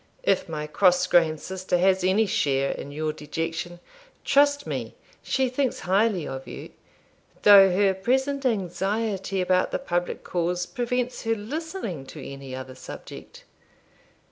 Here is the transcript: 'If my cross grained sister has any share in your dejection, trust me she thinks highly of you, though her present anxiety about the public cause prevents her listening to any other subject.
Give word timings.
'If 0.23 0.49
my 0.49 0.65
cross 0.65 1.05
grained 1.05 1.39
sister 1.41 1.77
has 1.77 2.03
any 2.03 2.25
share 2.25 2.71
in 2.71 2.91
your 2.91 3.13
dejection, 3.13 3.79
trust 4.25 4.65
me 4.65 4.95
she 5.21 5.47
thinks 5.47 5.81
highly 5.81 6.27
of 6.27 6.47
you, 6.47 6.71
though 7.43 7.69
her 7.71 7.93
present 7.93 8.43
anxiety 8.43 9.41
about 9.41 9.69
the 9.69 9.77
public 9.77 10.23
cause 10.23 10.65
prevents 10.65 11.21
her 11.25 11.35
listening 11.35 12.07
to 12.07 12.19
any 12.27 12.55
other 12.55 12.73
subject. 12.73 13.43